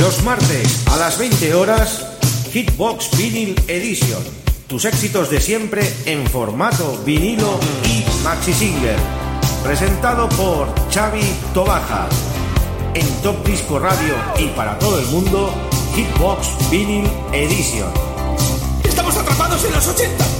Los 0.00 0.22
martes 0.24 0.86
a 0.88 0.96
las 0.98 1.18
20 1.18 1.54
horas, 1.54 2.04
Hitbox 2.52 3.16
Vinyl 3.16 3.54
Edition. 3.66 4.22
Tus 4.66 4.84
éxitos 4.84 5.30
de 5.30 5.40
siempre 5.40 5.90
en 6.04 6.26
formato 6.26 7.00
vinilo 7.04 7.58
y 7.84 8.04
maxi 8.22 8.52
single. 8.52 8.94
Presentado 9.64 10.28
por 10.30 10.68
Xavi 10.92 11.22
Tobaja. 11.54 12.08
En 12.94 13.06
Top 13.22 13.42
Disco 13.46 13.78
Radio 13.78 14.14
y 14.38 14.48
para 14.48 14.78
todo 14.78 14.98
el 14.98 15.06
mundo, 15.06 15.50
Hitbox 15.94 16.70
Vinyl 16.70 17.08
Edition. 17.32 17.90
¡Estamos 18.84 19.16
atrapados 19.16 19.64
en 19.64 19.72
los 19.72 19.86
80! 19.86 20.35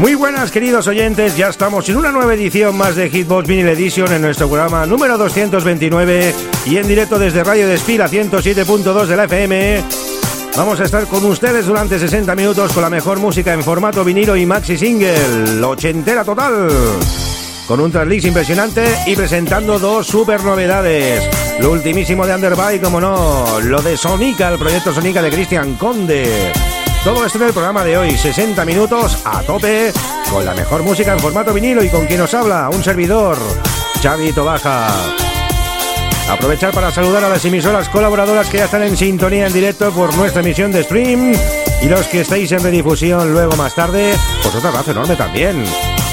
Muy 0.00 0.14
buenas 0.14 0.50
queridos 0.50 0.86
oyentes, 0.86 1.36
ya 1.36 1.48
estamos 1.48 1.86
en 1.90 1.98
una 1.98 2.10
nueva 2.10 2.32
edición 2.32 2.74
más 2.74 2.96
de 2.96 3.10
Hitbox 3.10 3.46
Vinyl 3.46 3.68
Edition 3.68 4.10
en 4.10 4.22
nuestro 4.22 4.48
programa 4.48 4.86
número 4.86 5.18
229 5.18 6.34
y 6.64 6.78
en 6.78 6.88
directo 6.88 7.18
desde 7.18 7.44
Radio 7.44 7.68
Despila 7.68 8.08
107.2 8.08 9.04
de 9.04 9.16
la 9.16 9.24
FM. 9.24 9.84
Vamos 10.56 10.80
a 10.80 10.84
estar 10.84 11.04
con 11.04 11.22
ustedes 11.26 11.66
durante 11.66 11.98
60 11.98 12.34
minutos 12.34 12.72
con 12.72 12.82
la 12.82 12.88
mejor 12.88 13.18
música 13.18 13.52
en 13.52 13.62
formato 13.62 14.02
vinilo 14.02 14.36
y 14.36 14.46
maxi 14.46 14.78
single, 14.78 15.62
ochentera 15.62 16.24
total. 16.24 16.70
Con 17.68 17.80
un 17.80 17.92
traslix 17.92 18.24
impresionante 18.24 18.82
y 19.06 19.14
presentando 19.14 19.78
dos 19.78 20.06
super 20.06 20.42
novedades. 20.42 21.28
Lo 21.60 21.72
ultimísimo 21.72 22.26
de 22.26 22.34
Underby, 22.36 22.78
como 22.82 23.02
no, 23.02 23.60
lo 23.60 23.82
de 23.82 23.98
Sonica, 23.98 24.48
el 24.48 24.58
proyecto 24.58 24.94
Sonica 24.94 25.20
de 25.20 25.30
Cristian 25.30 25.74
Conde. 25.74 26.52
Todo 27.04 27.24
esto 27.24 27.38
en 27.38 27.46
el 27.46 27.52
programa 27.54 27.82
de 27.82 27.96
hoy, 27.96 28.16
60 28.16 28.62
minutos 28.66 29.22
a 29.24 29.42
tope, 29.42 29.90
con 30.30 30.44
la 30.44 30.52
mejor 30.52 30.82
música 30.82 31.14
en 31.14 31.18
formato 31.18 31.54
vinilo 31.54 31.82
y 31.82 31.88
con 31.88 32.04
quien 32.04 32.20
nos 32.20 32.34
habla, 32.34 32.68
un 32.68 32.84
servidor, 32.84 33.38
Xavi 34.02 34.32
Tobaja. 34.32 34.88
Aprovechar 36.30 36.74
para 36.74 36.90
saludar 36.90 37.24
a 37.24 37.30
las 37.30 37.42
emisoras 37.46 37.88
colaboradoras 37.88 38.50
que 38.50 38.58
ya 38.58 38.66
están 38.66 38.82
en 38.82 38.98
sintonía 38.98 39.46
en 39.46 39.52
directo 39.54 39.90
por 39.92 40.14
nuestra 40.14 40.42
emisión 40.42 40.72
de 40.72 40.84
stream 40.84 41.32
y 41.80 41.86
los 41.86 42.06
que 42.06 42.20
estáis 42.20 42.52
en 42.52 42.62
redifusión 42.62 43.32
luego 43.32 43.56
más 43.56 43.74
tarde, 43.74 44.14
pues 44.42 44.54
otro 44.54 44.68
abrazo 44.68 44.90
enorme 44.90 45.16
también. 45.16 45.64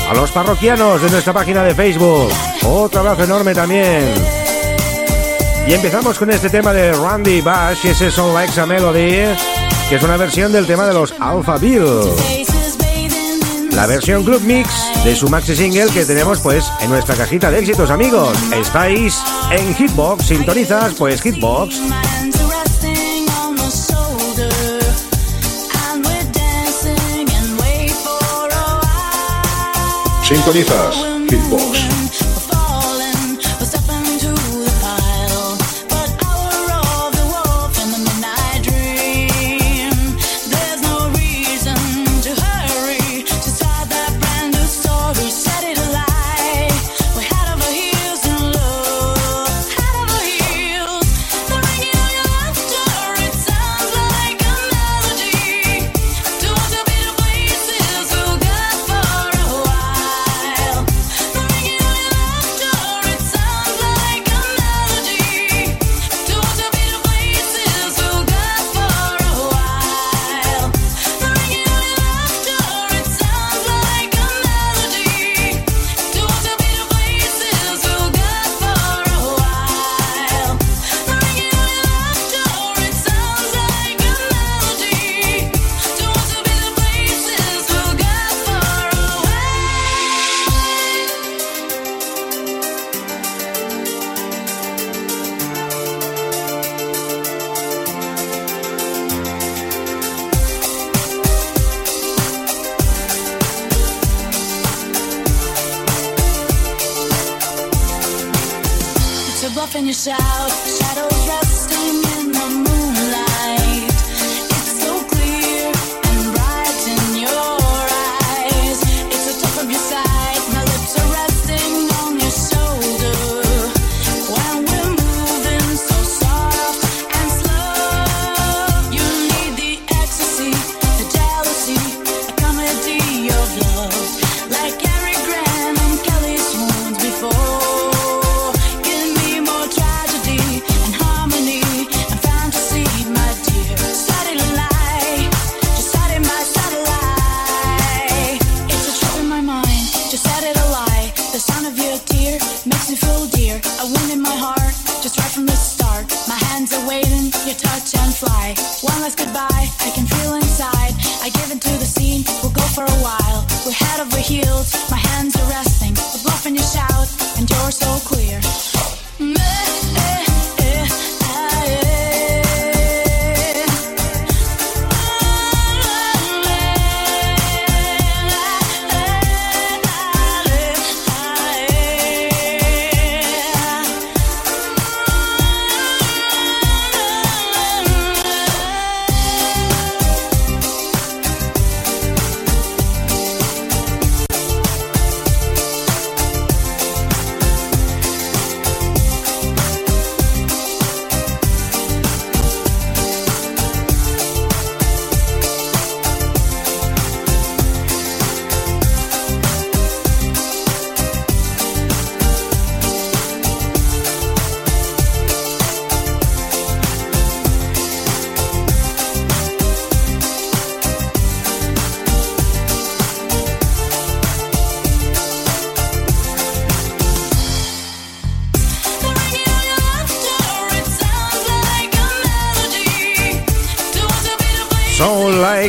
A 0.09 0.13
los 0.13 0.31
parroquianos 0.31 1.01
de 1.01 1.09
nuestra 1.09 1.33
página 1.33 1.63
de 1.63 1.75
Facebook, 1.75 2.29
otro 2.63 3.01
abrazo 3.01 3.25
enorme 3.25 3.53
también. 3.53 4.13
Y 5.67 5.73
empezamos 5.73 6.17
con 6.17 6.31
este 6.31 6.49
tema 6.49 6.71
de 6.71 6.93
Randy 6.93 7.41
Bash, 7.41 7.87
ese 7.87 8.09
Son 8.09 8.33
Likes 8.33 8.57
a 8.57 8.65
Melody 8.65 9.35
que 9.89 9.95
es 9.95 10.03
una 10.03 10.17
versión 10.17 10.51
del 10.51 10.65
tema 10.65 10.85
de 10.85 10.93
los 10.93 11.13
Alpha 11.19 11.57
Bill. 11.57 11.85
La 13.71 13.85
versión 13.85 14.23
Club 14.23 14.41
Mix 14.41 14.69
de 15.05 15.15
su 15.15 15.29
maxi 15.29 15.55
single 15.55 15.87
que 15.91 16.03
tenemos 16.03 16.39
pues 16.39 16.65
en 16.81 16.89
nuestra 16.89 17.15
cajita 17.15 17.49
de 17.51 17.59
éxitos 17.59 17.89
amigos. 17.89 18.37
Estáis 18.53 19.17
en 19.51 19.73
Hitbox, 19.75 20.25
sintonizas 20.25 20.93
pues 20.95 21.21
Hitbox. 21.21 21.79
Sintonizas 30.23 30.95
Hitbox. 31.29 32.06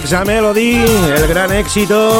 Melody, 0.08 0.74
el 0.74 1.28
gran 1.28 1.52
éxito 1.52 2.10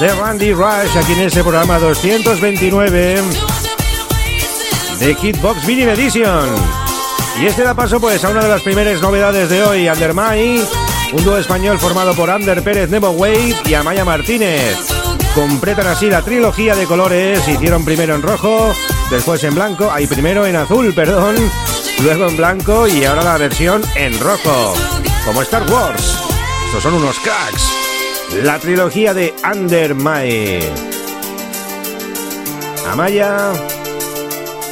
de 0.00 0.08
Randy 0.16 0.52
Rush 0.52 0.98
aquí 0.98 1.12
en 1.12 1.20
ese 1.20 1.42
programa 1.42 1.78
229 1.78 3.22
de 4.98 5.14
Kitbox 5.14 5.64
Vinyl 5.64 5.90
Edition. 5.90 6.48
Y 7.40 7.46
este 7.46 7.62
da 7.62 7.74
paso 7.74 8.00
pues 8.00 8.24
a 8.24 8.30
una 8.30 8.42
de 8.42 8.48
las 8.48 8.62
primeras 8.62 9.00
novedades 9.00 9.48
de 9.48 9.62
hoy, 9.62 9.88
Undermine, 9.88 10.64
un 11.12 11.24
dúo 11.24 11.38
español 11.38 11.78
formado 11.78 12.12
por 12.14 12.28
Ander 12.28 12.64
Pérez 12.64 12.90
Nevo 12.90 13.10
Wave 13.10 13.54
y 13.66 13.74
Amaya 13.74 14.04
Martínez. 14.04 14.78
Completan 15.32 15.86
así 15.86 16.10
la 16.10 16.22
trilogía 16.22 16.74
de 16.74 16.86
colores, 16.86 17.46
hicieron 17.46 17.84
primero 17.84 18.16
en 18.16 18.22
rojo, 18.22 18.74
después 19.10 19.44
en 19.44 19.54
blanco, 19.54 19.92
ahí 19.92 20.08
primero 20.08 20.44
en 20.44 20.56
azul, 20.56 20.92
perdón, 20.92 21.36
luego 22.02 22.26
en 22.26 22.36
blanco 22.36 22.88
y 22.88 23.04
ahora 23.04 23.22
la 23.22 23.38
versión 23.38 23.80
en 23.94 24.18
rojo, 24.18 24.74
como 25.30 25.42
Star 25.42 25.62
Wars. 25.70 26.18
Estos 26.66 26.82
son 26.82 26.94
unos 26.94 27.16
cracks. 27.20 27.62
La 28.42 28.58
trilogía 28.58 29.14
de 29.14 29.32
Undermine. 29.44 30.58
Amaya, 32.90 33.52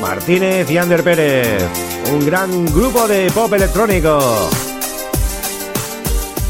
Martínez 0.00 0.68
y 0.68 0.76
Ander 0.76 1.04
Pérez. 1.04 1.62
Un 2.12 2.26
gran 2.26 2.66
grupo 2.74 3.06
de 3.06 3.30
pop 3.30 3.52
electrónico. 3.52 4.50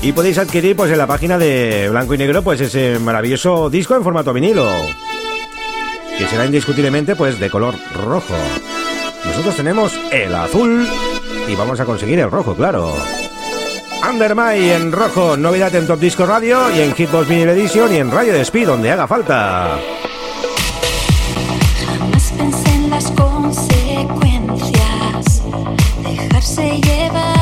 Y 0.00 0.12
podéis 0.12 0.38
adquirir 0.38 0.75
pues 0.75 0.90
en 0.90 0.96
la 0.96 1.06
página 1.06 1.37
de 1.37 1.90
Blanco 1.90 2.14
y 2.14 2.19
Negro 2.19 2.43
pues 2.43 2.62
ese 2.62 2.99
maravilloso 2.99 3.69
disco 3.69 3.94
en 3.94 4.05
formato 4.05 4.32
vinilo. 4.32 4.66
Que 6.16 6.26
será 6.26 6.46
indiscutiblemente 6.46 7.14
pues 7.14 7.38
de 7.38 7.50
color 7.50 7.75
rojo. 7.94 8.34
Nosotros 9.26 9.55
tenemos 9.55 9.93
el 10.10 10.34
azul 10.34 10.88
y 11.46 11.55
vamos 11.56 11.78
a 11.78 11.84
conseguir 11.84 12.19
el 12.20 12.31
rojo, 12.31 12.55
claro. 12.55 12.94
Undermine 14.06 14.74
en 14.74 14.92
rojo, 14.92 15.36
novedad 15.36 15.74
en 15.74 15.86
Top 15.86 15.98
Disco 15.98 16.26
Radio 16.26 16.70
y 16.74 16.80
en 16.80 16.94
Hitbox 16.94 17.28
Vinyl 17.28 17.48
Edition 17.50 17.92
y 17.92 17.96
en 17.96 18.10
Radio 18.10 18.32
de 18.32 18.40
Speed 18.42 18.66
donde 18.66 18.90
haga 18.90 19.06
falta. 19.06 19.78
Pensé 22.36 22.74
en 22.74 22.90
las 22.90 23.10
consecuencias, 23.10 25.42
dejarse 26.02 26.80
llevar, 26.80 27.38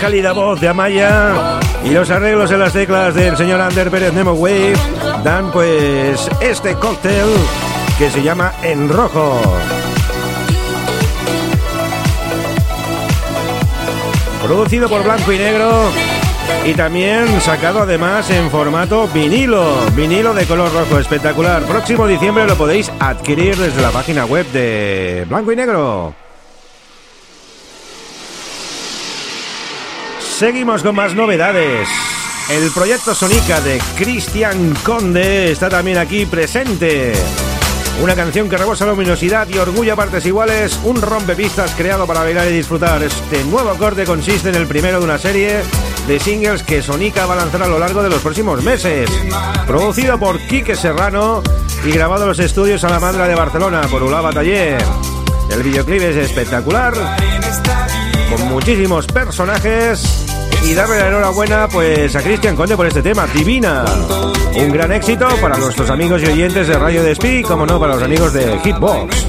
cálida 0.00 0.32
voz 0.32 0.58
de 0.58 0.68
Amaya 0.68 1.60
y 1.84 1.90
los 1.90 2.10
arreglos 2.10 2.50
en 2.50 2.58
las 2.58 2.72
teclas 2.72 3.14
del 3.14 3.36
señor 3.36 3.60
Ander 3.60 3.90
Pérez 3.90 4.14
Nemo 4.14 4.32
Wave 4.32 4.72
dan 5.22 5.52
pues 5.52 6.26
este 6.40 6.74
cóctel 6.74 7.26
que 7.98 8.10
se 8.10 8.22
llama 8.22 8.54
En 8.62 8.88
Rojo. 8.88 9.42
Producido 14.42 14.88
por 14.88 15.04
Blanco 15.04 15.32
y 15.32 15.38
Negro 15.38 15.90
y 16.64 16.72
también 16.72 17.40
sacado 17.42 17.80
además 17.82 18.30
en 18.30 18.50
formato 18.50 19.06
vinilo, 19.08 19.66
vinilo 19.94 20.32
de 20.32 20.46
color 20.46 20.72
rojo 20.72 20.98
espectacular. 20.98 21.62
Próximo 21.64 22.06
diciembre 22.06 22.46
lo 22.46 22.56
podéis 22.56 22.90
adquirir 22.98 23.54
desde 23.56 23.82
la 23.82 23.90
página 23.90 24.24
web 24.24 24.46
de 24.50 25.26
Blanco 25.28 25.52
y 25.52 25.56
Negro. 25.56 26.14
Seguimos 30.40 30.82
con 30.82 30.94
más 30.94 31.14
novedades. 31.14 31.86
El 32.48 32.70
proyecto 32.70 33.14
Sonica 33.14 33.60
de 33.60 33.78
Cristian 33.94 34.74
Conde 34.82 35.52
está 35.52 35.68
también 35.68 35.98
aquí 35.98 36.24
presente. 36.24 37.12
Una 38.02 38.14
canción 38.14 38.48
que 38.48 38.56
rebosa 38.56 38.86
luminosidad 38.86 39.46
y 39.50 39.58
orgullo 39.58 39.92
a 39.92 39.96
partes 39.96 40.24
iguales, 40.24 40.80
un 40.82 41.02
rompepistas 41.02 41.74
creado 41.74 42.06
para 42.06 42.20
bailar 42.20 42.46
y 42.46 42.54
disfrutar. 42.54 43.02
Este 43.02 43.44
nuevo 43.44 43.74
corte 43.74 44.04
consiste 44.04 44.48
en 44.48 44.54
el 44.54 44.66
primero 44.66 44.98
de 45.00 45.04
una 45.04 45.18
serie 45.18 45.60
de 46.08 46.18
singles 46.18 46.62
que 46.62 46.80
Sonica 46.80 47.26
va 47.26 47.34
a 47.34 47.44
lanzar 47.44 47.64
a 47.64 47.68
lo 47.68 47.78
largo 47.78 48.02
de 48.02 48.08
los 48.08 48.22
próximos 48.22 48.62
meses. 48.62 49.10
Producido 49.66 50.18
por 50.18 50.40
Quique 50.46 50.74
Serrano 50.74 51.42
y 51.84 51.90
grabado 51.90 52.22
en 52.22 52.28
los 52.28 52.38
estudios 52.38 52.80
Salamandra 52.80 53.28
de 53.28 53.34
Barcelona 53.34 53.82
por 53.90 54.02
Ulava 54.02 54.32
Taller. 54.32 54.82
El 55.50 55.62
videoclip 55.62 56.00
es 56.00 56.16
espectacular, 56.16 56.94
con 58.30 58.48
muchísimos 58.48 59.06
personajes 59.06 60.26
y 60.64 60.74
darle 60.74 60.98
la 60.98 61.08
enhorabuena 61.08 61.68
pues 61.68 62.14
a 62.14 62.22
Cristian 62.22 62.54
Conde 62.54 62.76
por 62.76 62.86
este 62.86 63.02
tema, 63.02 63.26
Divina. 63.26 63.84
Un 64.54 64.70
gran 64.72 64.92
éxito 64.92 65.28
para 65.40 65.56
nuestros 65.56 65.90
amigos 65.90 66.22
y 66.22 66.26
oyentes 66.26 66.68
de 66.68 66.74
Radio 66.74 67.02
Despí, 67.02 67.42
como 67.42 67.66
no 67.66 67.80
para 67.80 67.94
los 67.94 68.02
amigos 68.02 68.32
de 68.32 68.58
Hitbox. 68.60 69.26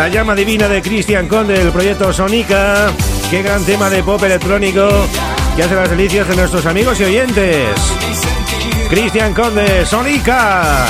La 0.00 0.08
llama 0.08 0.34
divina 0.34 0.66
de 0.66 0.80
Cristian 0.80 1.28
Conde 1.28 1.58
del 1.58 1.70
proyecto 1.72 2.10
Sonica. 2.10 2.90
Qué 3.28 3.42
gran 3.42 3.62
tema 3.66 3.90
de 3.90 4.02
pop 4.02 4.22
electrónico 4.22 4.88
que 5.54 5.62
hace 5.62 5.74
las 5.74 5.90
delicias 5.90 6.26
de 6.26 6.36
nuestros 6.36 6.64
amigos 6.64 6.98
y 7.00 7.04
oyentes. 7.04 7.78
Cristian 8.88 9.34
Conde, 9.34 9.84
Sonica. 9.84 10.86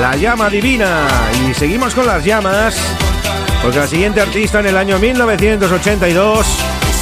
La 0.00 0.16
llama 0.16 0.48
divina. 0.48 1.06
Y 1.46 1.52
seguimos 1.52 1.94
con 1.94 2.06
las 2.06 2.24
llamas. 2.24 2.80
Porque 3.62 3.76
la 3.76 3.86
siguiente 3.86 4.22
artista 4.22 4.60
en 4.60 4.68
el 4.68 4.78
año 4.78 4.98
1982 4.98 6.46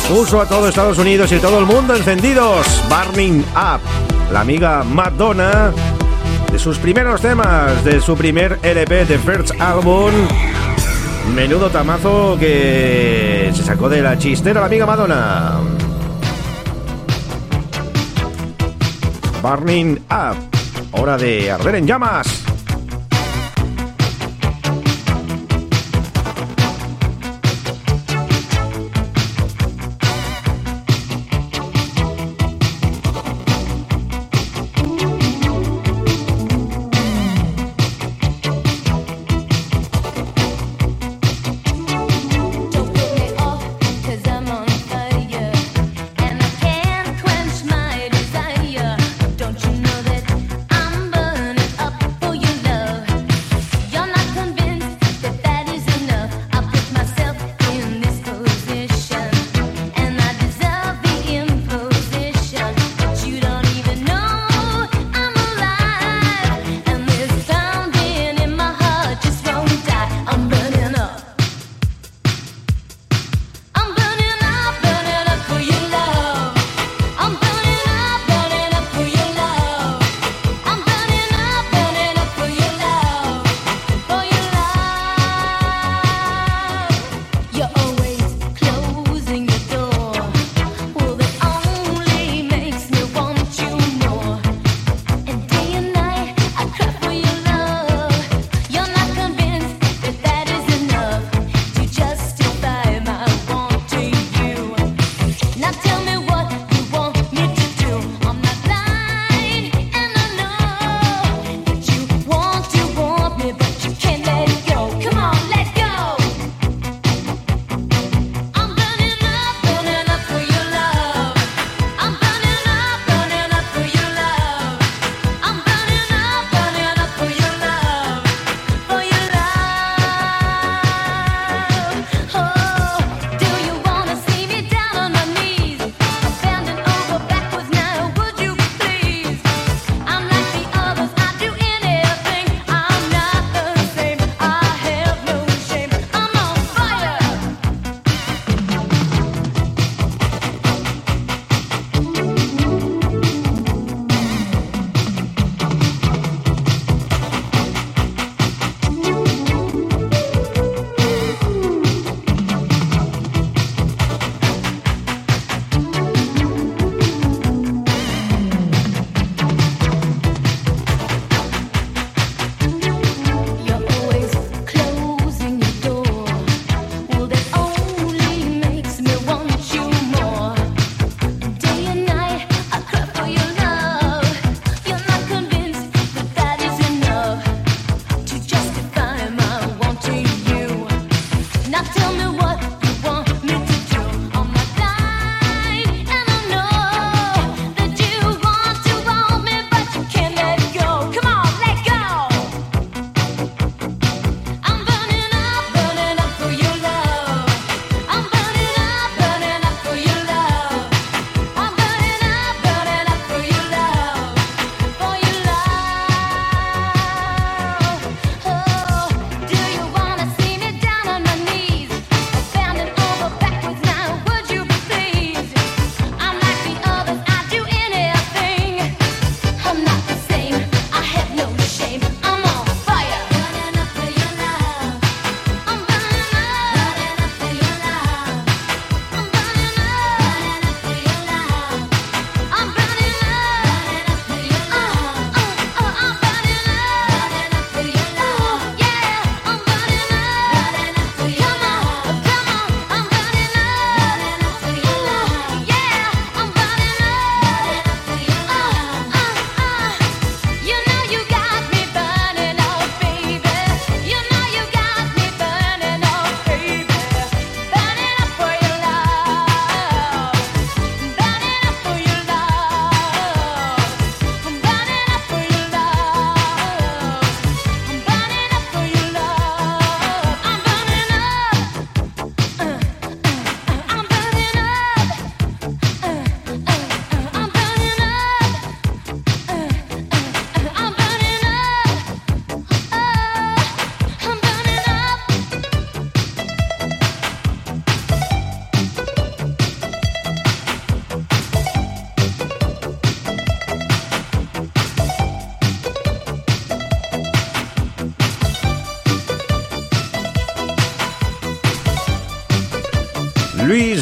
puso 0.08 0.40
a 0.40 0.48
todo 0.48 0.68
Estados 0.68 0.98
Unidos 0.98 1.30
y 1.30 1.38
todo 1.38 1.60
el 1.60 1.66
mundo 1.66 1.94
encendidos. 1.94 2.66
Burning 2.88 3.44
Up. 3.54 3.80
La 4.32 4.40
amiga 4.40 4.82
Madonna. 4.82 5.72
De 6.50 6.58
sus 6.58 6.78
primeros 6.78 7.20
temas, 7.20 7.84
de 7.84 8.00
su 8.00 8.16
primer 8.16 8.58
LP 8.62 9.04
de 9.04 9.18
First 9.18 9.52
Album, 9.60 10.12
Menudo 11.34 11.70
tamazo 11.70 12.36
que 12.38 13.50
se 13.54 13.62
sacó 13.62 13.88
de 13.88 14.00
la 14.00 14.16
chistera 14.16 14.60
la 14.60 14.66
amiga 14.66 14.86
Madonna. 14.86 15.58
Burning 19.42 19.98
Up. 20.10 20.36
Hora 20.92 21.16
de 21.18 21.50
arder 21.50 21.76
en 21.76 21.86
llamas. 21.86 22.45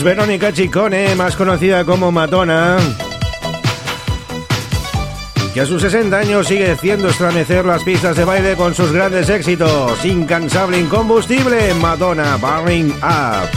Verónica 0.05 0.53
Chicone, 0.53 1.15
más 1.15 1.35
conocida 1.35 1.87
como 1.87 2.13
Madonna, 2.13 2.77
que 5.55 5.63
a 5.63 5.67
sus 5.67 5.81
60 5.81 6.15
años 6.15 6.47
sigue 6.47 6.71
haciendo 6.71 7.09
estremecer 7.09 7.65
las 7.65 7.83
pistas 7.85 8.15
de 8.15 8.27
baile 8.27 8.55
con 8.55 8.75
sus 8.75 8.93
grandes 8.93 9.31
éxitos. 9.31 10.05
Incansable, 10.05 10.79
incombustible, 10.79 11.73
Madonna 11.73 12.37
Burning 12.37 12.91
Up. 12.99 13.49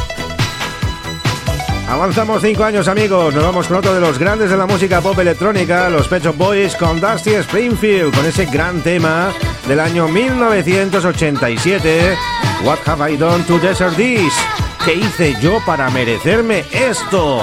Avanzamos 1.90 2.42
5 2.42 2.64
años 2.64 2.88
amigos, 2.88 3.36
nos 3.36 3.44
vamos 3.44 3.68
con 3.68 3.76
otro 3.78 3.94
de 3.94 4.00
los 4.00 4.18
grandes 4.18 4.50
de 4.50 4.56
la 4.56 4.66
música 4.66 5.02
pop 5.02 5.20
electrónica, 5.20 5.90
los 5.90 6.08
Pet 6.08 6.34
Boys 6.38 6.78
con 6.78 7.02
Dusty 7.02 7.36
Springfield, 7.36 8.16
con 8.16 8.26
ese 8.26 8.46
gran 8.46 8.82
tema 8.82 9.34
del 9.68 9.82
año 9.82 10.08
1987, 10.08 12.18
What 12.64 12.80
Have 12.86 13.12
I 13.12 13.18
Done 13.18 13.44
to 13.44 13.60
Deserve 13.60 13.98
This? 13.98 14.34
¿Qué 14.88 14.93
hice 14.93 15.36
yo 15.41 15.60
para 15.65 15.89
merecerme 15.89 16.63
esto? 16.71 17.41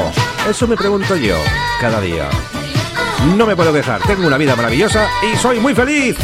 Eso 0.49 0.67
me 0.67 0.79
pregunto 0.79 1.15
yo 1.15 1.37
cada 1.79 2.01
día. 2.01 2.31
No 3.37 3.45
me 3.45 3.55
puedo 3.55 3.71
quejar, 3.71 4.01
tengo 4.01 4.27
una 4.27 4.39
vida 4.39 4.57
maravillosa 4.57 5.11
y 5.31 5.37
soy 5.37 5.61
muy 5.61 5.75
feliz. 5.75 6.17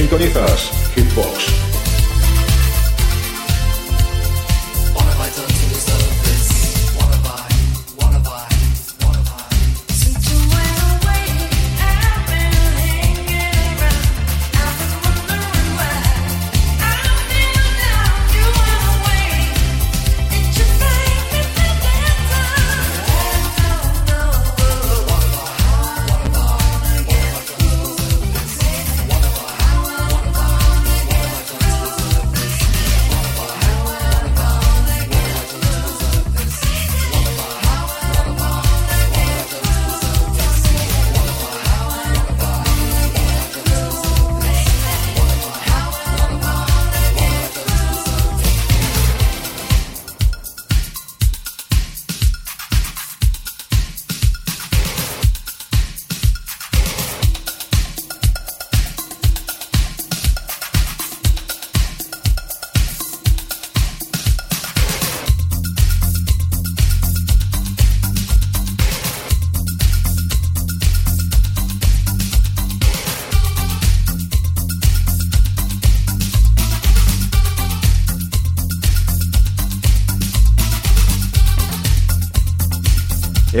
sintonizas. 0.00 0.79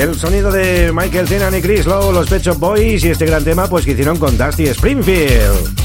El 0.00 0.18
sonido 0.18 0.50
de 0.50 0.92
Michael 0.94 1.28
Tenan 1.28 1.54
y 1.54 1.60
Chris 1.60 1.84
Lowe, 1.84 2.10
los 2.10 2.26
Pet 2.26 2.42
Boys 2.56 3.04
y 3.04 3.10
este 3.10 3.26
gran 3.26 3.44
tema 3.44 3.68
pues 3.68 3.84
que 3.84 3.90
hicieron 3.90 4.16
con 4.16 4.38
Dusty 4.38 4.66
Springfield. 4.68 5.78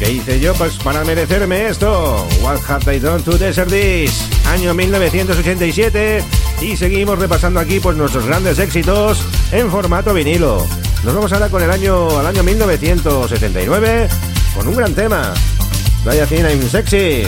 ¿Qué 0.00 0.10
hice 0.10 0.40
yo 0.40 0.54
pues 0.54 0.74
para 0.78 1.04
merecerme 1.04 1.68
esto? 1.68 2.26
What 2.42 2.58
have 2.66 2.84
they 2.84 2.98
done 2.98 3.22
to 3.22 3.38
deserve 3.38 3.70
this? 3.70 4.28
Año 4.48 4.74
1987 4.74 6.24
y 6.62 6.76
seguimos 6.76 7.16
repasando 7.16 7.60
aquí 7.60 7.78
pues 7.78 7.96
nuestros 7.96 8.26
grandes 8.26 8.58
éxitos 8.58 9.24
en 9.52 9.70
formato 9.70 10.12
vinilo. 10.12 10.66
Nos 11.04 11.14
vamos 11.14 11.32
ahora 11.32 11.48
con 11.48 11.62
el 11.62 11.70
año 11.70 12.18
al 12.18 12.26
año 12.26 12.42
1979 12.42 14.08
con 14.56 14.66
un 14.66 14.74
gran 14.74 14.94
tema. 14.94 15.32
Vaya 16.04 16.26
I'm 16.30 16.68
sexy. 16.68 17.24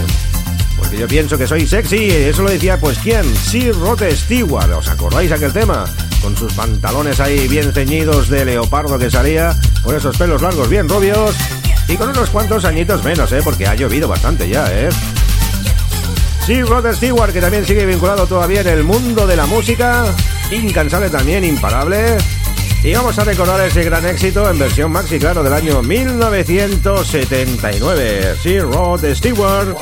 Porque 0.78 0.98
yo 0.98 1.06
pienso 1.06 1.37
que 1.37 1.46
soy 1.46 1.66
sexy. 1.66 2.11
Eso 2.11 2.42
lo 2.42 2.50
decía, 2.50 2.78
pues, 2.78 2.98
¿quién? 2.98 3.24
Sí, 3.37 3.70
Rod 3.72 4.02
Stewart. 4.11 4.70
¿Os 4.72 4.88
acordáis 4.88 5.30
aquel 5.33 5.52
tema? 5.52 5.85
Con 6.22 6.37
sus 6.37 6.52
pantalones 6.52 7.20
ahí 7.20 7.48
bien 7.48 7.72
ceñidos 7.72 8.28
de 8.28 8.44
leopardo 8.44 8.98
que 8.98 9.11
salía, 9.11 9.59
con 9.83 9.96
esos 9.96 10.16
pelos 10.16 10.42
largos 10.42 10.68
bien 10.68 10.88
rubios 10.88 11.35
y 11.88 11.96
con 11.96 12.11
unos 12.11 12.30
cuantos 12.30 12.64
añitos 12.64 13.02
menos, 13.02 13.33
¿eh? 13.33 13.40
Porque 13.42 13.66
ha 13.66 13.74
llovido 13.74 14.06
bastante 14.06 14.48
ya, 14.48 14.66
¿eh? 14.70 14.88
Sí, 16.46 16.62
Rod 16.62 16.92
Stewart, 16.94 17.33
que 17.33 17.40
también 17.40 17.64
sigue 17.64 17.87
vinculado 17.87 18.26
todavía 18.26 18.61
en 18.61 18.68
el 18.68 18.85
mundo 18.85 19.26
de 19.26 19.37
la 19.37 19.46
música. 19.46 20.04
Incansable 20.50 21.11
también, 21.11 21.44
imparable. 21.44 22.16
Y 22.82 22.94
vamos 22.94 23.18
a 23.18 23.24
recordar 23.24 23.60
ese 23.60 23.84
gran 23.84 24.06
éxito 24.06 24.50
en 24.50 24.58
versión 24.58 24.90
maxi, 24.90 25.18
claro, 25.18 25.42
del 25.42 25.52
año 25.52 25.82
1979. 25.82 28.36
Sí, 28.42 28.58
Rod 28.58 29.04
Stewart. 29.14 29.76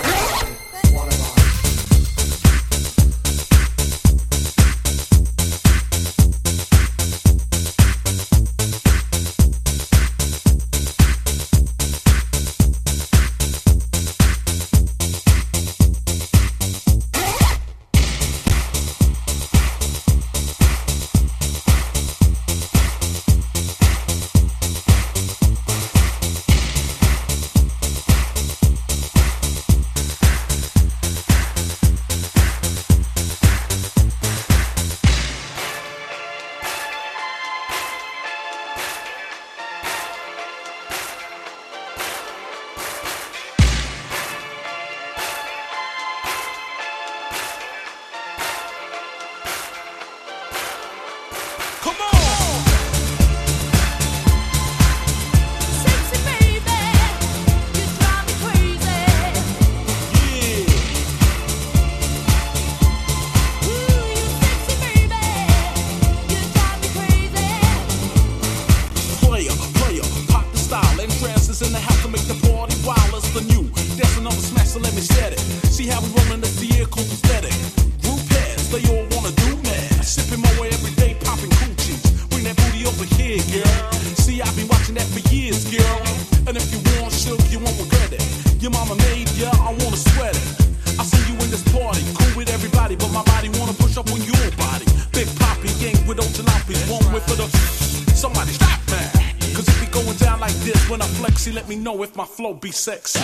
Be 102.68 102.72
sexy. 102.72 103.17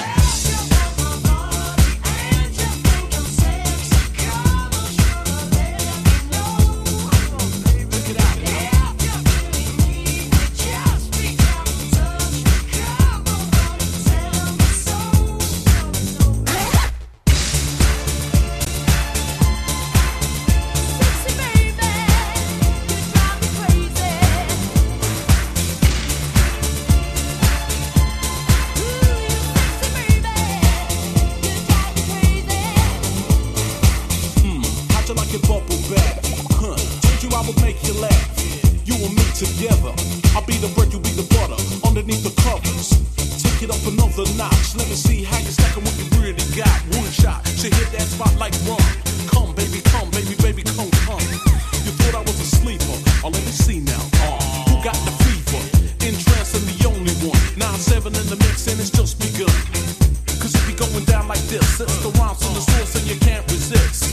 bounce 62.35 62.47
on 62.47 62.55
the 62.55 62.99
and 62.99 63.07
you 63.07 63.17
can't 63.21 63.45
resist. 63.51 64.05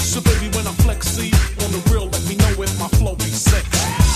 So 0.00 0.20
baby, 0.20 0.48
when 0.56 0.66
I 0.66 0.72
flex, 0.82 1.06
see 1.08 1.32
on 1.64 1.72
the 1.72 1.82
real, 1.92 2.06
let 2.06 2.24
me 2.28 2.36
know 2.36 2.62
if 2.62 2.78
my 2.78 2.88
flow 2.88 3.14
be 3.16 3.24
sick. 3.24 4.07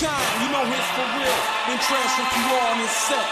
shine. 0.00 0.40
You 0.40 0.48
know 0.48 0.64
it's 0.64 0.90
for 0.96 1.08
real. 1.16 1.38
Been 1.68 1.80
trash 1.84 2.12
with 2.16 2.32
you 2.36 2.44
all 2.56 2.72
on 2.72 2.80
yourself. 2.80 3.28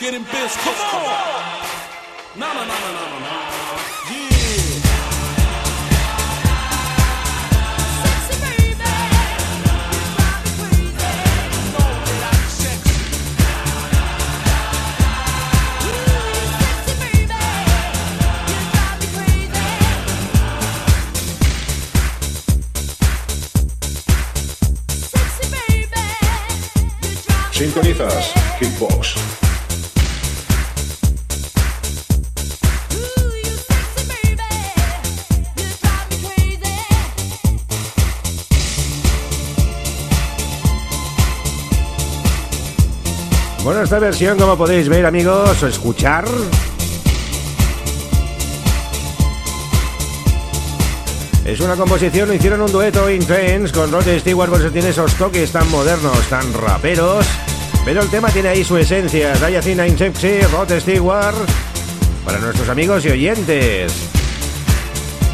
Getting 0.00 0.24
biz. 0.24 0.56
Come 0.64 0.74
on. 0.74 1.70
No, 2.36 2.48
no, 2.52 2.62
no, 2.66 2.76
no, 2.84 2.90
no, 2.98 3.04
no, 3.10 3.18
no. 3.20 3.59
Sintonizas 27.72 28.32
Hitbox. 28.58 29.14
Bueno, 43.62 43.82
esta 43.82 44.00
versión, 44.00 44.36
como 44.36 44.56
podéis 44.56 44.88
ver, 44.88 45.06
amigos, 45.06 45.62
o 45.62 45.66
escuchar, 45.68 46.24
Es 51.44 51.58
una 51.58 51.74
composición, 51.74 52.28
lo 52.28 52.34
hicieron 52.34 52.60
un 52.60 52.70
dueto 52.70 53.10
intense 53.10 53.74
con 53.74 53.90
Rod 53.90 54.06
Stewart, 54.20 54.50
por 54.50 54.60
eso 54.60 54.70
tiene 54.70 54.90
esos 54.90 55.14
toques 55.14 55.50
tan 55.50 55.68
modernos, 55.68 56.16
tan 56.28 56.52
raperos. 56.54 57.26
Pero 57.90 58.02
el 58.02 58.08
tema 58.08 58.28
tiene 58.28 58.50
ahí 58.50 58.62
su 58.62 58.76
esencia. 58.76 59.34
Diacina 59.34 59.84
Insepsi, 59.84 60.42
Rod 60.42 60.70
Stewart, 60.78 61.34
para 62.24 62.38
nuestros 62.38 62.68
amigos 62.68 63.04
y 63.04 63.08
oyentes. 63.08 63.92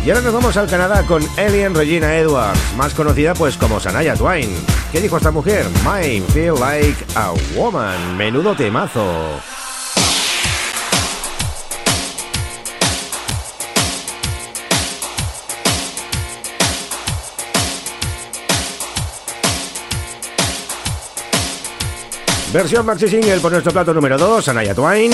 Y 0.03 0.09
ahora 0.09 0.23
nos 0.23 0.33
vamos 0.33 0.57
al 0.57 0.67
Canadá 0.67 1.03
con 1.03 1.23
Alien 1.37 1.75
Regina 1.75 2.17
Edwards, 2.17 2.59
más 2.75 2.95
conocida 2.95 3.35
pues 3.35 3.59
como 3.59 3.79
Sanaya 3.79 4.15
Twain. 4.15 4.49
¿Qué 4.91 5.03
dijo 5.03 5.19
esta 5.19 5.31
mujer? 5.31 5.67
Mine 5.85 6.25
feel 6.29 6.55
like 6.59 6.97
a 7.15 7.35
woman. 7.55 8.17
Menudo 8.17 8.55
temazo. 8.55 9.39
Versión 22.57 22.87
maxi 22.87 23.07
single 23.07 23.39
por 23.41 23.53
nuestro 23.53 23.71
plato 23.71 23.93
número 23.93 24.17
2, 24.17 24.49
Anaya 24.49 24.75
Twain. 24.75 25.13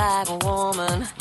Like 0.08 0.30
a 0.30 0.38
woman. 0.38 1.17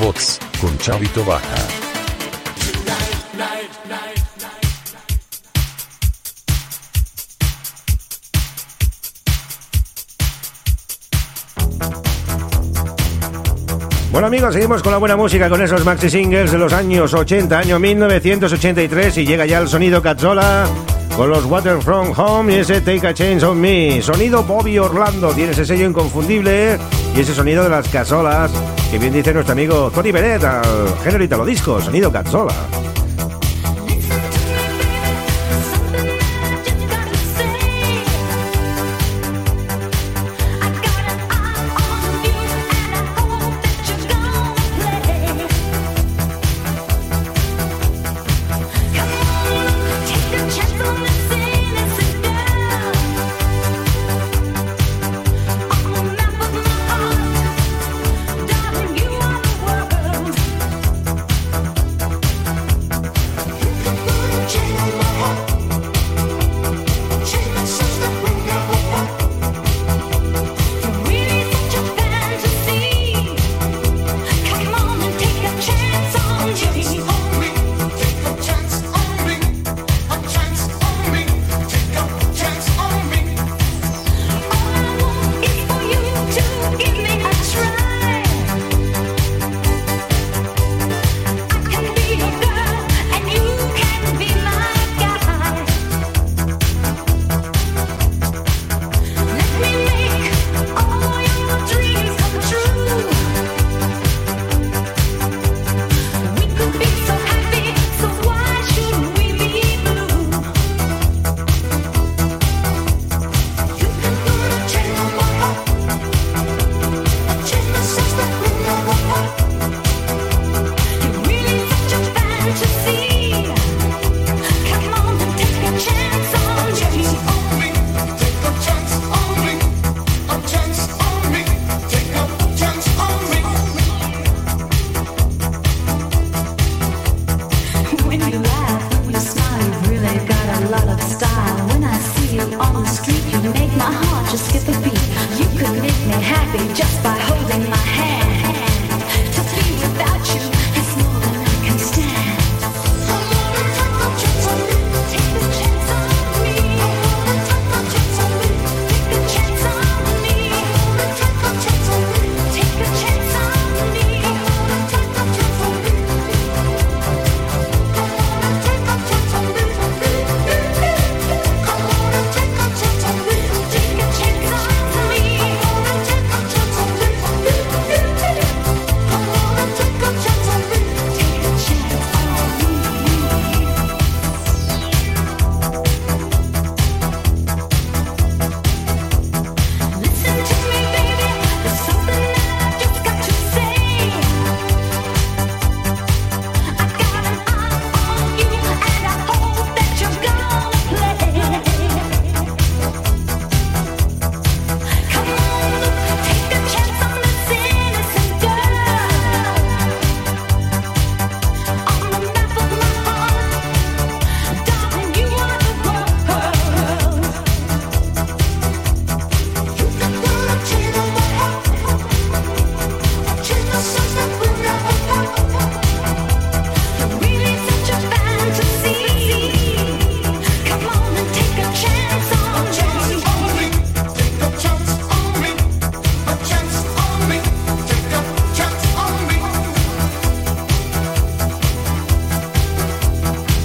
Hitsbox 0.00 0.38
con 0.60 0.78
Chavito 0.78 1.24
Baja. 1.24 1.56
Bueno 14.10 14.26
amigos, 14.26 14.54
seguimos 14.54 14.82
con 14.82 14.92
la 14.92 14.98
buena 14.98 15.16
música, 15.16 15.48
con 15.48 15.62
esos 15.62 15.84
maxi 15.84 16.10
singles 16.10 16.50
de 16.50 16.58
los 16.58 16.72
años 16.72 17.12
80, 17.12 17.58
año 17.58 17.78
1983 17.78 19.18
y 19.18 19.26
llega 19.26 19.46
ya 19.46 19.58
el 19.58 19.68
sonido 19.68 20.02
Cazzola 20.02 20.66
con 21.16 21.30
los 21.30 21.44
Water 21.44 21.80
From 21.82 22.12
Home 22.16 22.54
y 22.54 22.56
ese 22.56 22.80
Take 22.80 23.06
a 23.06 23.14
Change 23.14 23.44
on 23.44 23.60
Me. 23.60 24.00
Sonido 24.02 24.42
Bobby 24.44 24.78
Orlando, 24.78 25.32
tiene 25.32 25.52
ese 25.52 25.64
sello 25.64 25.86
inconfundible 25.86 26.78
y 27.14 27.20
ese 27.20 27.34
sonido 27.34 27.62
de 27.62 27.70
las 27.70 27.88
casolas 27.88 28.50
que 28.90 28.98
bien 28.98 29.12
dice 29.12 29.32
nuestro 29.32 29.52
amigo 29.52 29.90
Tony 29.94 30.10
Beret 30.10 30.42
al 30.42 30.64
género 31.04 31.22
italo 31.22 31.44
disco, 31.44 31.80
sonido 31.80 32.10
Cazzola. 32.10 32.52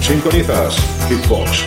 Sintonizas 0.06 0.76
Hitbox. 1.08 1.64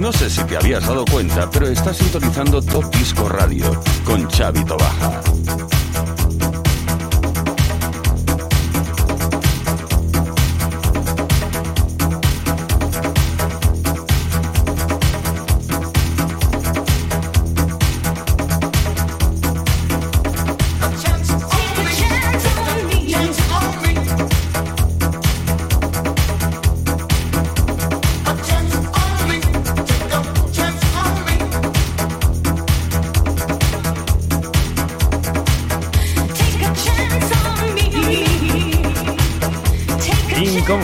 No 0.00 0.12
sé 0.12 0.28
si 0.28 0.42
te 0.42 0.56
habías 0.56 0.84
dado 0.84 1.04
cuenta, 1.04 1.48
pero 1.48 1.68
estás 1.68 1.98
sintonizando 1.98 2.60
Top 2.60 2.92
Disco 2.96 3.28
Radio 3.28 3.80
con 4.04 4.26
Chavito 4.26 4.76
Baja. 4.76 5.20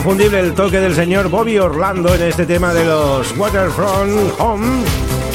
Inconfundible 0.03 0.39
el 0.41 0.53
toque 0.53 0.81
del 0.81 0.93
señor 0.93 1.29
Bobby 1.29 1.57
Orlando 1.57 2.13
en 2.13 2.23
este 2.23 2.45
tema 2.45 2.73
de 2.73 2.83
los 2.83 3.33
Waterfront 3.37 4.37
Home. 4.37 4.83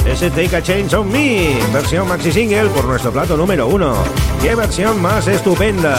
Ese 0.04 0.28
Take 0.28 0.56
a 0.56 0.62
Change 0.62 0.94
on 0.94 1.10
Me, 1.10 1.56
versión 1.72 2.06
maxi 2.06 2.30
single 2.30 2.68
por 2.68 2.84
nuestro 2.84 3.10
plato 3.10 3.34
número 3.34 3.66
uno. 3.66 3.94
¡Qué 4.42 4.54
versión 4.54 5.00
más 5.00 5.26
estupenda! 5.26 5.98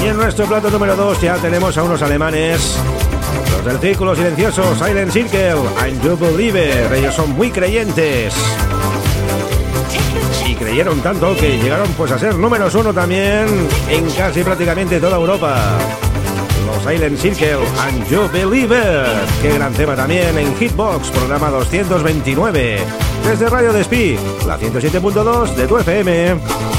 Y 0.00 0.06
en 0.06 0.16
nuestro 0.16 0.46
plato 0.46 0.70
número 0.70 0.94
2 0.94 1.20
ya 1.22 1.34
tenemos 1.38 1.76
a 1.76 1.82
unos 1.82 2.00
alemanes. 2.02 2.78
Los 3.50 3.64
del 3.64 3.80
Círculo 3.80 4.14
Silencioso, 4.14 4.76
Silent 4.76 5.10
Circle, 5.10 5.56
and 5.80 6.00
You 6.04 6.16
Believer. 6.16 6.92
Ellos 6.92 7.16
son 7.16 7.30
muy 7.30 7.50
creyentes. 7.50 8.32
Y 10.46 10.54
creyeron 10.54 11.00
tanto 11.00 11.34
que 11.34 11.58
llegaron 11.58 11.88
pues 11.94 12.12
a 12.12 12.18
ser 12.20 12.36
números 12.36 12.72
uno 12.76 12.94
también 12.94 13.46
en 13.90 14.08
casi 14.12 14.44
prácticamente 14.44 15.00
toda 15.00 15.16
Europa. 15.16 15.80
Silent 16.84 17.18
Circle 17.18 17.64
and 17.78 18.06
You 18.10 18.28
Believer. 18.30 19.06
Qué 19.40 19.54
gran 19.54 19.72
tema 19.72 19.96
también 19.96 20.36
en 20.36 20.54
Hitbox, 20.54 21.10
programa 21.12 21.48
229. 21.48 22.78
Desde 23.26 23.48
Radio 23.48 23.72
Despí, 23.72 24.18
la 24.46 24.58
107.2 24.58 25.54
de 25.54 25.66
tu 25.66 25.78
FM. 25.78 26.73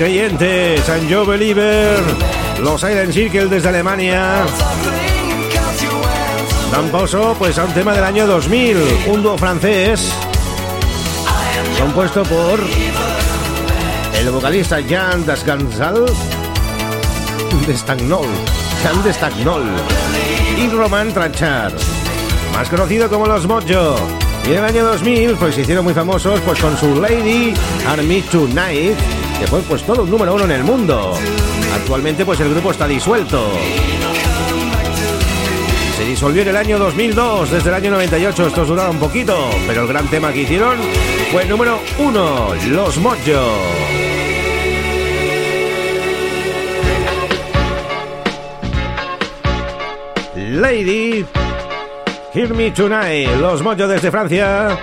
Creyentes, 0.00 0.82
San 0.86 1.12
Joe 1.12 1.26
Believer, 1.26 1.98
los 2.62 2.82
Iron 2.84 3.12
Circle 3.12 3.48
desde 3.48 3.68
Alemania. 3.68 4.46
Dan 6.72 6.88
paso 6.88 7.36
pues 7.38 7.58
a 7.58 7.64
un 7.64 7.74
tema 7.74 7.92
del 7.92 8.04
año 8.04 8.26
2000, 8.26 8.78
un 9.08 9.22
dúo 9.22 9.36
francés 9.36 10.10
compuesto 11.78 12.22
por 12.22 12.60
el 14.18 14.30
vocalista 14.30 14.78
Jan 14.88 15.26
Dasgansal 15.26 16.06
de 17.66 17.76
Stagnol, 17.76 18.26
Jan 18.82 19.02
de 19.02 19.12
Stagnol 19.12 19.64
y 20.56 20.66
Roman 20.68 21.12
Tranchar, 21.12 21.72
más 22.54 22.70
conocido 22.70 23.10
como 23.10 23.26
Los 23.26 23.46
Mojo. 23.46 23.96
Y 24.46 24.52
en 24.52 24.60
el 24.60 24.64
año 24.64 24.84
2000 24.86 25.32
pues 25.34 25.56
se 25.56 25.60
hicieron 25.60 25.84
muy 25.84 25.92
famosos 25.92 26.40
pues 26.40 26.58
con 26.58 26.74
su 26.78 26.98
Lady 27.02 27.52
Army 27.86 28.22
Tonight, 28.22 28.96
que 29.40 29.46
fue 29.46 29.62
pues 29.62 29.82
todo 29.82 30.02
un 30.02 30.10
número 30.10 30.34
uno 30.34 30.44
en 30.44 30.50
el 30.50 30.62
mundo. 30.62 31.14
Actualmente 31.74 32.26
pues 32.26 32.38
el 32.40 32.50
grupo 32.50 32.72
está 32.72 32.86
disuelto. 32.86 33.50
Se 35.96 36.04
disolvió 36.04 36.42
en 36.42 36.48
el 36.48 36.56
año 36.56 36.78
2002, 36.78 37.50
desde 37.50 37.70
el 37.70 37.74
año 37.74 37.90
98 37.92 38.46
estos 38.48 38.68
duraron 38.68 38.96
un 38.96 39.00
poquito, 39.00 39.34
pero 39.66 39.82
el 39.82 39.88
gran 39.88 40.06
tema 40.08 40.30
que 40.32 40.42
hicieron 40.42 40.76
fue 41.32 41.44
el 41.44 41.48
número 41.48 41.78
uno, 41.98 42.54
Los 42.68 42.98
Mojo. 42.98 43.16
Lady, 50.36 51.24
Hear 52.34 52.54
Me 52.54 52.70
Tonight, 52.72 53.30
Los 53.38 53.62
Mojo 53.62 53.88
desde 53.88 54.10
Francia. 54.10 54.78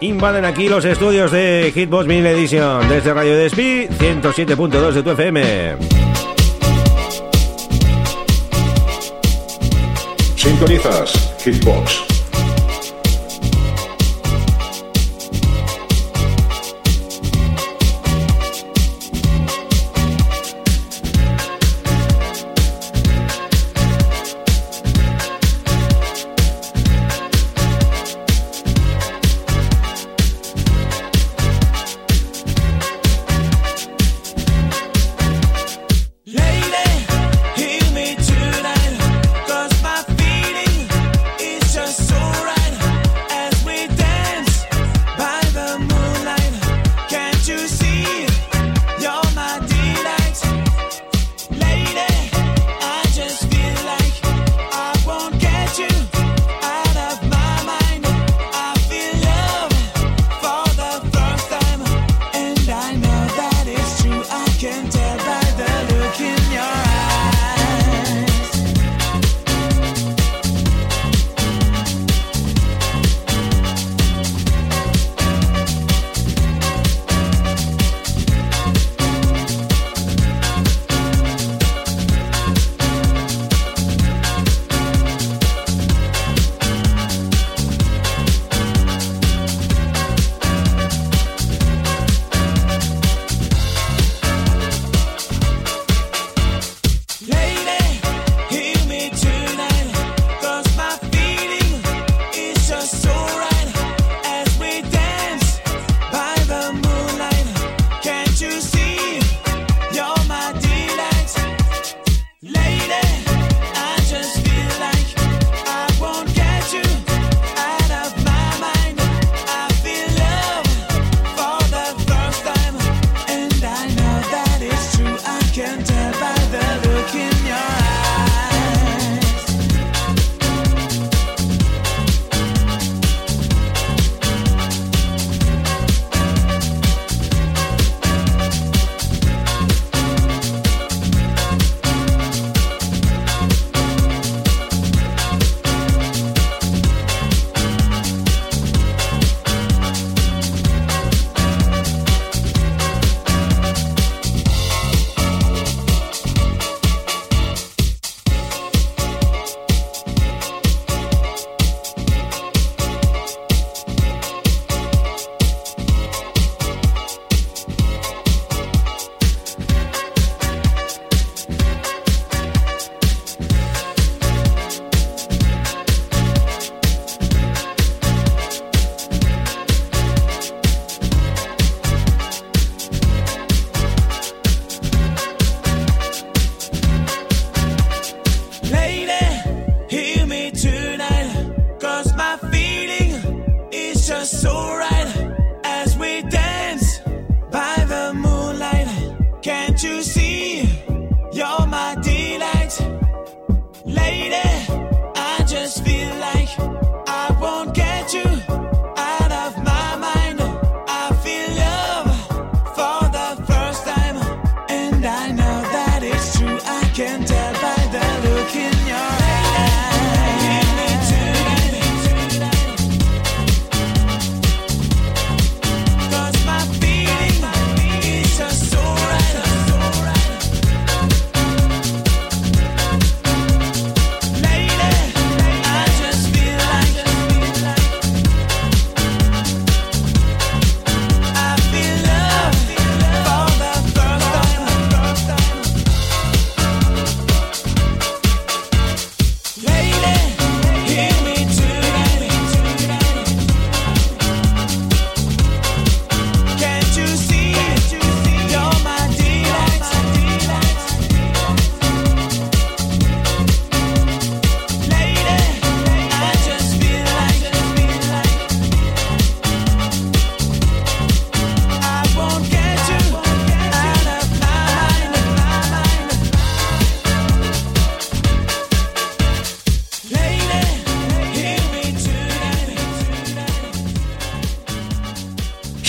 Invaden 0.00 0.44
aquí 0.44 0.68
los 0.68 0.84
estudios 0.84 1.30
de 1.30 1.72
Hitbox 1.74 2.06
Mini 2.06 2.28
Edition 2.28 2.88
desde 2.88 3.14
Radio 3.14 3.36
Despí 3.36 3.86
107.2 3.88 4.92
de 4.92 5.02
tu 5.02 5.10
FM. 5.10 5.76
Sintonizas 10.36 11.34
Hitbox. 11.44 12.13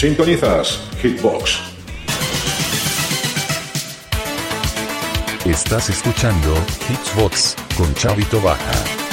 Sintonizas 0.05 0.79
Hitbox. 1.01 1.61
Estás 5.45 5.89
escuchando 5.89 6.53
Hitsbox 6.87 7.55
con 7.75 7.91
Chavito 7.95 8.39
Baja. 8.39 9.04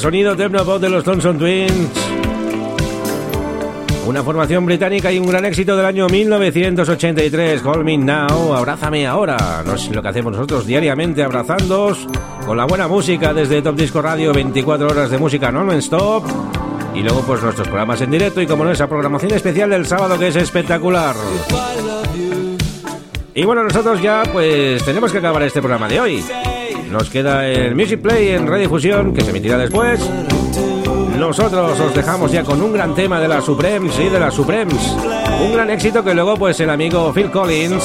Sonido 0.00 0.34
Pop 0.64 0.80
de 0.80 0.88
los 0.88 1.04
Thompson 1.04 1.36
Twins. 1.36 1.90
Una 4.06 4.22
formación 4.22 4.64
británica 4.64 5.12
y 5.12 5.18
un 5.18 5.26
gran 5.26 5.44
éxito 5.44 5.76
del 5.76 5.84
año 5.84 6.06
1983. 6.08 7.60
Call 7.60 7.84
Me 7.84 7.98
Now, 7.98 8.54
abrázame 8.54 9.06
ahora. 9.06 9.62
No 9.66 9.74
es 9.74 9.90
lo 9.90 10.00
que 10.00 10.08
hacemos 10.08 10.32
nosotros 10.32 10.66
diariamente, 10.66 11.22
abrazándoos 11.22 12.06
con 12.46 12.56
la 12.56 12.64
buena 12.64 12.88
música 12.88 13.34
desde 13.34 13.60
Top 13.60 13.76
Disco 13.76 14.00
Radio, 14.00 14.32
24 14.32 14.88
horas 14.88 15.10
de 15.10 15.18
música 15.18 15.52
non-stop. 15.52 16.24
Y 16.94 17.02
luego 17.02 17.20
pues 17.20 17.42
nuestros 17.42 17.68
programas 17.68 18.00
en 18.00 18.10
directo 18.10 18.40
y 18.40 18.46
como 18.46 18.64
no 18.64 18.70
esa 18.70 18.88
programación 18.88 19.34
especial 19.34 19.68
del 19.68 19.84
sábado 19.84 20.18
que 20.18 20.28
es 20.28 20.36
espectacular. 20.36 21.14
Y 23.34 23.44
bueno, 23.44 23.64
nosotros 23.64 24.00
ya 24.00 24.22
pues 24.32 24.82
tenemos 24.82 25.12
que 25.12 25.18
acabar 25.18 25.42
este 25.42 25.60
programa 25.60 25.88
de 25.88 26.00
hoy. 26.00 26.24
Nos 26.90 27.08
queda 27.08 27.46
el 27.46 27.76
Music 27.76 28.00
Play 28.00 28.30
en 28.30 28.46
redifusión 28.46 29.14
que 29.14 29.22
se 29.22 29.30
emitirá 29.30 29.56
después. 29.56 30.00
Nosotros 31.18 31.78
os 31.78 31.94
dejamos 31.94 32.32
ya 32.32 32.42
con 32.42 32.60
un 32.60 32.72
gran 32.72 32.94
tema 32.94 33.20
de 33.20 33.28
la 33.28 33.40
Supremes 33.40 33.96
y 33.98 34.08
de 34.08 34.18
la 34.18 34.30
Supremes. 34.30 34.96
Un 35.44 35.52
gran 35.52 35.70
éxito 35.70 36.02
que 36.02 36.14
luego 36.14 36.36
pues 36.36 36.58
el 36.60 36.70
amigo 36.70 37.12
Phil 37.12 37.30
Collins 37.30 37.84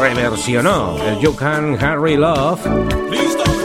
reversionó, 0.00 0.96
el 1.06 1.20
You 1.20 1.36
Can 1.36 1.78
Harry 1.82 2.16
Love. 2.16 2.60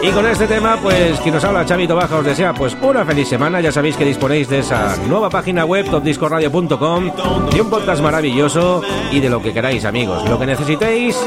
Y 0.02 0.12
con 0.12 0.26
este 0.26 0.47
tema, 0.47 0.78
pues 0.82 1.20
quien 1.20 1.36
nos 1.36 1.43
habla, 1.43 1.66
Chavito 1.66 1.93
Baja, 1.93 2.16
os 2.16 2.26
desea 2.26 2.54
pues 2.54 2.76
una 2.82 3.04
feliz 3.04 3.28
semana. 3.28 3.60
Ya 3.60 3.72
sabéis 3.72 3.97
que 3.97 4.06
disponéis 4.06 4.47
de 4.47 4.60
esa 4.60 4.95
nueva 5.08 5.30
página 5.30 5.66
web, 5.66 5.89
topdiscoradio.com, 5.89 7.12
de 7.52 7.62
un 7.62 7.70
podcast 7.70 8.02
maravilloso 8.02 8.82
y 9.12 9.20
de 9.20 9.30
lo 9.30 9.41
que 9.41 9.54
queráis, 9.54 9.84
amigos. 9.84 10.28
Lo 10.30 10.39
que 10.39 10.45
necesitéis, 10.45 11.18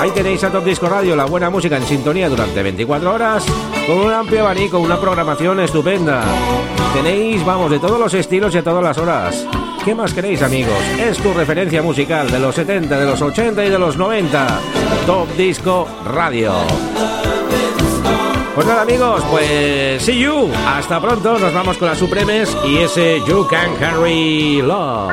ahí 0.00 0.10
tenéis 0.12 0.42
a 0.42 0.50
Top 0.50 0.64
Disco 0.64 0.88
Radio, 0.88 1.14
la 1.14 1.26
buena 1.26 1.50
música 1.50 1.76
en 1.76 1.84
sintonía 1.84 2.30
durante 2.30 2.62
24 2.62 3.12
horas, 3.12 3.44
con 3.86 3.98
un 3.98 4.12
amplio 4.12 4.40
abanico, 4.40 4.78
una 4.78 4.98
programación 4.98 5.60
estupenda. 5.60 6.22
Tenéis, 6.94 7.44
vamos, 7.44 7.70
de 7.70 7.78
todos 7.78 8.00
los 8.00 8.14
estilos 8.14 8.54
y 8.54 8.58
a 8.58 8.64
todas 8.64 8.82
las 8.82 8.96
horas. 8.96 9.46
¿Qué 9.84 9.94
más 9.94 10.14
queréis, 10.14 10.40
amigos? 10.40 10.78
Es 10.98 11.18
tu 11.18 11.34
referencia 11.34 11.82
musical 11.82 12.30
de 12.30 12.38
los 12.38 12.54
70, 12.54 12.98
de 12.98 13.04
los 13.04 13.20
80 13.20 13.66
y 13.66 13.68
de 13.68 13.78
los 13.78 13.98
90. 13.98 14.60
Top 15.06 15.28
Disco 15.36 15.86
Radio. 16.06 16.54
Pues 18.54 18.66
nada 18.68 18.82
amigos, 18.82 19.22
pues 19.30 20.02
see 20.04 20.20
you. 20.20 20.48
Hasta 20.66 21.00
pronto, 21.00 21.38
nos 21.38 21.52
vamos 21.52 21.76
con 21.76 21.88
las 21.88 21.98
Supremes 21.98 22.56
y 22.64 22.78
ese 22.78 23.20
You 23.26 23.46
Can 23.48 23.74
Carry 23.76 24.62
Love. 24.62 25.12